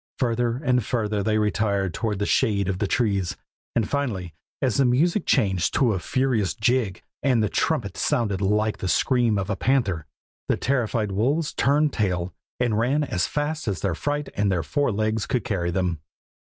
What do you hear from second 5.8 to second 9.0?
a furious jig, and the trumpet sounded out like the